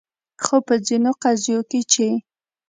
[0.43, 2.07] خو په ځینو قضیو کې چې